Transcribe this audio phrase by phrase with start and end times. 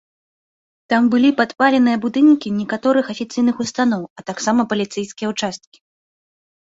[0.93, 5.77] Там былі падпаленыя будынкі некаторых афіцыйных устаноў, а таксама паліцэйскія ўчасткі.